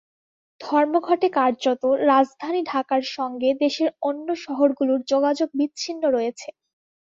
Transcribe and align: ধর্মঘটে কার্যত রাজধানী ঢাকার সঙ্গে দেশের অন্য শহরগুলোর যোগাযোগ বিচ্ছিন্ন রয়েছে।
ধর্মঘটে 0.61 1.27
কার্যত 1.35 1.81
রাজধানী 2.09 2.61
ঢাকার 2.67 3.03
সঙ্গে 3.15 3.49
দেশের 3.63 3.89
অন্য 4.01 4.27
শহরগুলোর 4.43 4.99
যোগাযোগ 5.11 5.49
বিচ্ছিন্ন 5.59 6.03
রয়েছে। 6.09 6.49